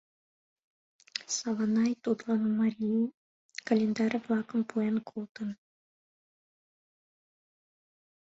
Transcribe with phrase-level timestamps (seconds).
[1.35, 3.05] Саванай тудлан марий
[3.67, 5.49] календарь-влакым пуэн колтен.